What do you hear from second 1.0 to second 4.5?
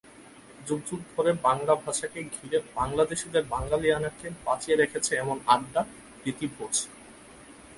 ধরে বাংলা ভাষাকে ঘিরে বাংলাদেশিদের বাঙালিয়ানাকে